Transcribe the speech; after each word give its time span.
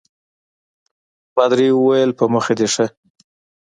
پادري 1.33 1.69
وویل 1.73 2.11
په 2.19 2.25
مخه 2.33 2.53
دي 2.59 2.67
ښه. 2.73 2.85